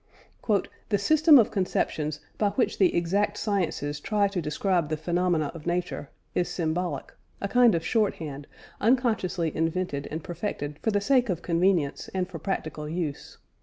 "The 0.89 0.97
system 0.97 1.37
of 1.37 1.51
conceptions 1.51 2.21
by 2.39 2.49
which 2.49 2.79
the 2.79 2.95
exact 2.95 3.37
sciences 3.37 3.99
try 3.99 4.27
to 4.29 4.41
describe 4.41 4.89
the 4.89 4.97
phenomena 4.97 5.51
of 5.53 5.67
nature... 5.67 6.09
is 6.33 6.49
symbolic, 6.49 7.13
a 7.39 7.47
kind 7.47 7.75
of 7.75 7.85
shorthand, 7.85 8.47
unconsciously 8.79 9.55
invented 9.55 10.07
and 10.09 10.23
perfected 10.23 10.79
for 10.81 10.89
the 10.89 11.01
sake 11.01 11.29
of 11.29 11.43
convenience 11.43 12.09
and 12.15 12.27
for 12.27 12.39
practical 12.39 12.89
use 12.89 13.37